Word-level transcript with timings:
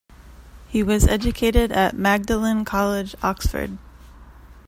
He 0.67 0.81
was 0.81 1.05
educated 1.07 1.71
at 1.71 1.95
Magdalen 1.95 2.65
College, 2.65 3.13
Oxford. 3.21 3.77